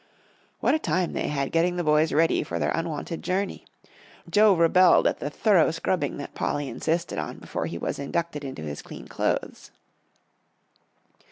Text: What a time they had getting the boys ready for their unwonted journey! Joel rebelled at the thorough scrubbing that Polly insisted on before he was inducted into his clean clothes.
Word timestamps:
What 0.61 0.73
a 0.73 0.79
time 0.79 1.13
they 1.13 1.27
had 1.27 1.51
getting 1.51 1.75
the 1.75 1.83
boys 1.83 2.11
ready 2.11 2.41
for 2.41 2.57
their 2.57 2.71
unwonted 2.71 3.21
journey! 3.21 3.65
Joel 4.27 4.57
rebelled 4.57 5.05
at 5.05 5.19
the 5.19 5.29
thorough 5.29 5.69
scrubbing 5.69 6.17
that 6.17 6.33
Polly 6.33 6.67
insisted 6.67 7.19
on 7.19 7.37
before 7.37 7.67
he 7.67 7.77
was 7.77 7.99
inducted 7.99 8.43
into 8.43 8.63
his 8.63 8.81
clean 8.81 9.07
clothes. 9.07 9.69